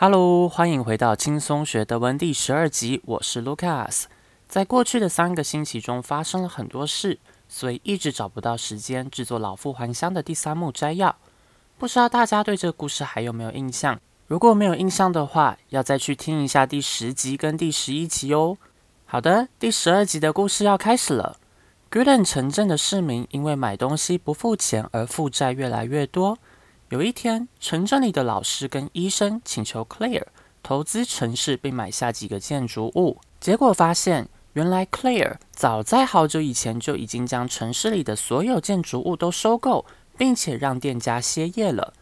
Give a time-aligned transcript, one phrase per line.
[0.00, 4.04] Hello，欢迎回到轻松学德文第十二集，我是 Lucas。
[4.46, 11.16] 在过去的三个星期中发生了很多事，所以一直找不到时间制作《老妇还乡》的第三幕摘要。
[11.78, 13.98] 不知道大家对这个故事还有没有印象？
[14.28, 18.56] 如果没有印象的话，要再去听一下第十集跟第十一集哦。
[19.04, 21.38] 好的，第十二集的故事要开始了。
[21.90, 26.38] g u l e n 城镇的市民因为买东西不付钱而负债越来越多。
[26.90, 30.24] 有一天，城镇里的老师跟医生请求 Claire
[30.62, 39.84] 投资城市并买下几个建筑物，结果发现，原来 Claire 早在好久以前就已经将城市里的所有建筑物都收购，
[40.16, 41.92] 并且让店家歇业了。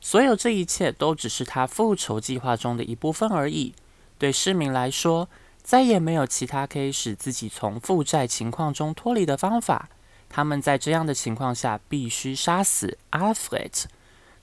[0.00, 3.74] 所有这一切都只是他复仇计划中的一部分而已。
[4.16, 5.28] 对市民来说，
[5.62, 9.90] 再也没有其他可以使自己从负债情况中脱离的方法。
[10.30, 13.84] 他们在这样的情况下必须杀死 Alfred。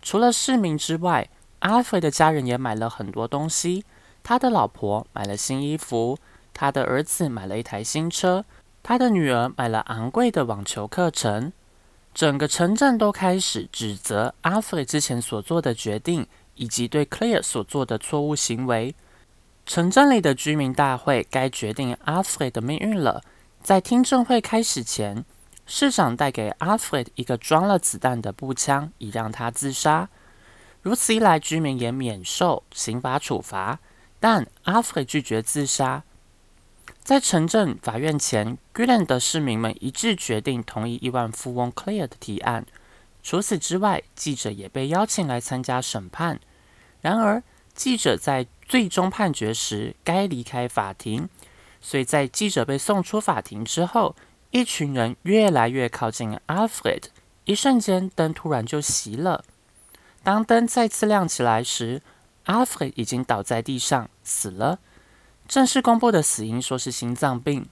[0.02, 3.84] 除了市民之外，阿弗的家人也买了很多东西。
[4.24, 6.18] 他的老婆买了新衣服，
[6.54, 8.44] 他的儿子买了一台新车，
[8.84, 11.52] 他的女儿买了昂贵的网球课程。
[12.14, 18.96] 整个城镇都开始指责阿弗之前所做的决定，以及对 Clear 所做的错误行为。
[19.66, 23.24] 城镇里的居民大会该决定阿弗的命运了。
[23.62, 25.26] 在听证会开始前。
[25.70, 30.10] 市长带给 Alfred 一个装了子弹的步枪，以让他自杀。
[30.82, 33.80] 如此一来，居民也免受刑法处罚。
[34.20, 36.04] 但 Alfred 拒绝自杀。
[37.04, 42.66] 在城镇法院前 g r e n 的市民们一致决定同意亿万富翁 Claire 的提案。
[43.22, 46.40] 除此之外，记者也被邀请来参加审判。
[47.02, 51.28] 然而，记者在最终判决时该离开法庭，
[51.82, 54.16] 所以在记者被送出法庭之后。
[54.52, 57.04] 一群人越来越靠近 Alfred，
[57.46, 59.44] 一瞬间灯突然就熄了。
[60.24, 62.02] 当灯再次亮起来时
[62.46, 64.80] ，Alfred 已经倒在地上死了。
[65.48, 67.68] 正式公布的死因说是心脏病，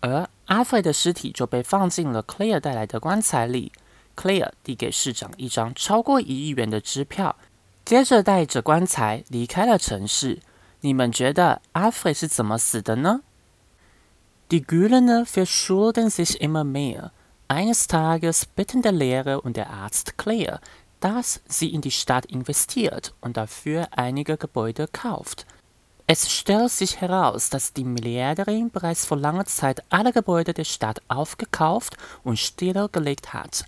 [0.00, 3.72] 而 Alfred 的尸体就被放进了 Claire 带来的棺材里。
[4.16, 7.36] Claire 递给市长一张超过一亿元的支票，
[7.84, 10.40] 接着带着棺材离开了城市。
[10.82, 13.22] 你们觉得 Alfred 是怎么死的呢
[14.50, 17.12] ？Die Gülener verschulden sich immer mehr.
[17.48, 20.60] Eines Tages bitten der Lehrer und der Arzt Claire,
[21.00, 25.46] dass sie in die Stadt investiert und dafür einige Gebäude kauft.
[26.06, 31.00] Es stellt sich heraus, dass die Milliardärin bereits vor langer Zeit alle Gebäude der Stadt
[31.08, 33.64] aufgekauft und stillgelegt hat.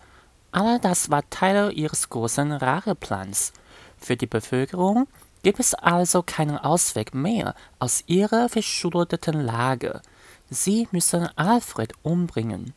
[0.53, 3.53] All das war Teil ihres großen Racheplans.
[3.98, 5.08] Für die Bevölkerung
[5.43, 10.03] gibt es also keinen Ausweg mehr aus ihrer verschuldeten Lage.
[10.51, 12.73] Sie müssen Alfred umbringen.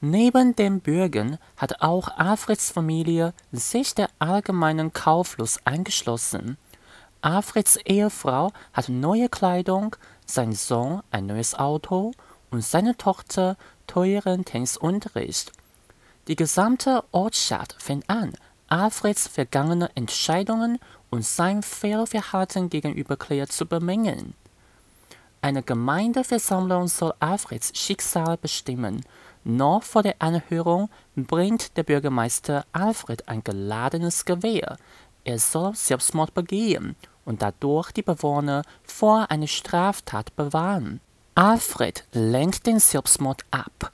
[0.00, 6.58] Neben den Bürgern hat auch Alfreds Familie sich der allgemeinen Kauflust angeschlossen.
[7.22, 12.12] Alfreds Ehefrau hat neue Kleidung, sein Sohn ein neues Auto
[12.50, 15.52] und seine Tochter teuren Tennisunterricht.
[16.28, 18.32] Die gesamte Ortschaft fängt an,
[18.68, 20.78] Alfreds vergangene Entscheidungen
[21.10, 24.34] und sein Fehlverhalten gegenüber Claire zu bemängeln.
[25.44, 29.04] Eine Gemeindeversammlung soll Alfreds Schicksal bestimmen.
[29.44, 34.78] Noch vor der Anhörung bringt der Bürgermeister Alfred ein geladenes Gewehr.
[35.22, 36.96] Er soll Selbstmord begehen
[37.26, 41.02] und dadurch die Bewohner vor einer Straftat bewahren.
[41.34, 43.92] Alfred lenkt den Selbstmord ab.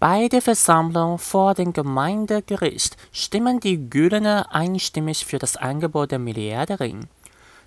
[0.00, 7.08] Bei der Versammlung vor dem Gemeindegericht stimmen die Gülener einstimmig für das Angebot der Milliardärin.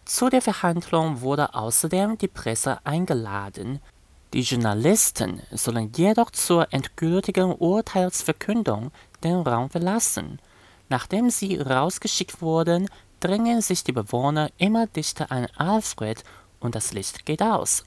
[0.07, 3.81] Zu der Verhandlung wurde außerdem die Presse eingeladen.
[4.31, 8.91] Die Journalisten sollen jedoch zur endgültigen Urteilsverkündung
[9.25, 10.40] den Raum verlassen.
[10.88, 16.24] Nachdem sie rausgeschickt wurden, drängen sich die Bewohner immer dichter an Alfred
[16.62, 17.83] und das Licht geht aus.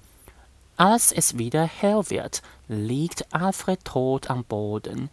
[0.76, 5.08] Als es wieder hell wird, liegt Alfred tot am Boden.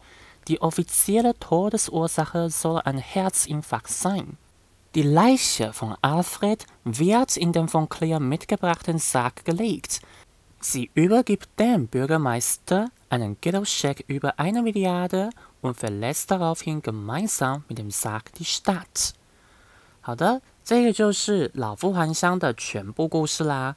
[0.50, 4.38] Die offizielle Todesursache soll ein Herzinfarkt sein.
[4.97, 10.01] Die Leiche von Alfred wird in den von Claire mitgebrachten Sarg gelegt.
[10.61, 17.91] Sie übergibt dem Bürgermeister einen Geldscheck über eine Milliarde und verlässt daraufhin gemeinsam mit dem
[17.91, 19.15] Sarg die Stadt.
[20.03, 23.77] 好的，这个就是老夫还乡的全部故事啦。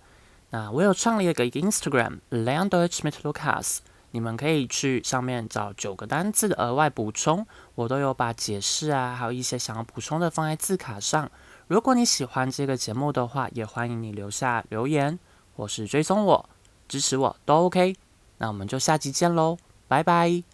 [0.50, 3.80] 那我有创立了一个 Instagram，Leon Deutsch mit Lukas。
[4.13, 11.31] 你们可以去上面找九个单字的额外补充，我都有把解释啊，还有一些想要补充的放在字卡上。
[11.69, 15.19] 如果你喜欢这个节目的话，也欢迎你留下留言，
[15.57, 16.49] 或是追踪我、
[16.89, 17.95] 支持我都 OK。
[18.39, 20.50] 那我们就下期见喽，拜拜。